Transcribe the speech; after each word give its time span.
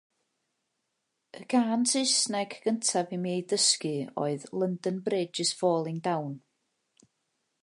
Y 1.39 1.41
gân 1.51 1.83
Saesneg 1.91 2.57
gyntaf 2.63 3.13
i 3.15 3.19
mi 3.25 3.33
ei 3.35 3.43
dysgu 3.51 3.95
oedd 4.23 4.49
London 4.61 4.97
Bridge 5.09 5.39
is 5.47 5.57
falling 5.61 5.99
down. 6.09 6.33